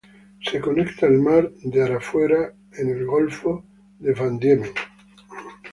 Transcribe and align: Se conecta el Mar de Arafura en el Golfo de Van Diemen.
Se 0.43 0.59
conecta 0.59 1.05
el 1.05 1.19
Mar 1.19 1.51
de 1.61 1.83
Arafura 1.83 2.55
en 2.75 2.89
el 2.89 3.05
Golfo 3.05 3.63
de 3.99 4.13
Van 4.15 4.39
Diemen. 4.39 4.71